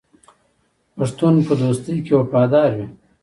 [0.95, 2.87] پښتون په دوستۍ کې وفادار وي.